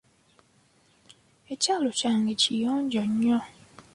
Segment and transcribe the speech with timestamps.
[1.53, 3.39] Ekyalo kyange kiyonjo nnyo.